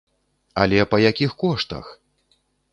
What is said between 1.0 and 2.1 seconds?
якіх коштах!